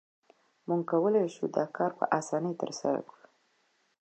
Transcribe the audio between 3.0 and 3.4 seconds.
کړو